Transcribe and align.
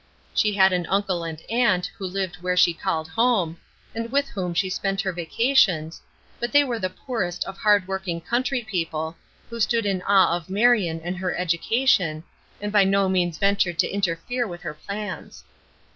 She 0.33 0.51
had 0.53 0.73
an 0.73 0.87
uncle 0.87 1.23
and 1.23 1.39
aunt 1.47 1.91
who 1.99 2.07
lived 2.07 2.41
where 2.41 2.57
she 2.57 2.73
called 2.73 3.07
"home," 3.09 3.59
and 3.93 4.11
with 4.11 4.27
whom 4.29 4.55
she 4.55 4.67
spent 4.67 5.01
her 5.01 5.11
vacations, 5.13 6.01
but 6.39 6.51
they 6.51 6.63
were 6.63 6.79
the 6.79 6.89
poorest 6.89 7.45
of 7.45 7.59
hard 7.59 7.87
working 7.87 8.19
country 8.19 8.65
people, 8.67 9.15
who 9.51 9.59
stood 9.59 9.85
in 9.85 10.01
awe 10.07 10.35
of 10.35 10.49
Marion 10.49 11.01
and 11.03 11.17
her 11.17 11.35
education, 11.37 12.23
and 12.59 12.71
by 12.71 12.83
no 12.83 13.07
means 13.09 13.37
ventured 13.37 13.77
to 13.77 13.87
interfere 13.89 14.47
with 14.47 14.63
her 14.63 14.73
plans. 14.73 15.43